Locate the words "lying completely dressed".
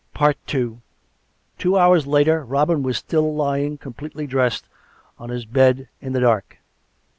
3.35-4.67